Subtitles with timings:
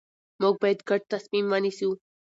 [0.41, 1.89] موږ باید ګډ تصمیم ونیسو